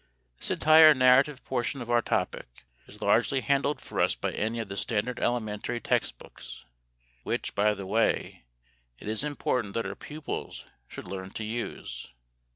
This 0.39 0.49
entire 0.49 0.95
narrative 0.95 1.43
portion 1.45 1.79
of 1.79 1.91
our 1.91 2.01
topic 2.01 2.65
is 2.87 3.03
largely 3.03 3.41
handled 3.41 3.79
for 3.79 4.01
us 4.01 4.15
by 4.15 4.31
any 4.31 4.57
of 4.57 4.67
the 4.67 4.75
standard 4.75 5.19
elementary 5.19 5.79
text 5.79 6.17
books, 6.17 6.65
which, 7.21 7.53
by 7.53 7.75
the 7.75 7.85
way, 7.85 8.45
it 8.97 9.07
is 9.07 9.23
important 9.23 9.75
that 9.75 9.85
our 9.85 9.93
pupils 9.93 10.65
should 10.87 11.05
learn 11.05 11.29
to 11.29 11.43
use. 11.43 12.07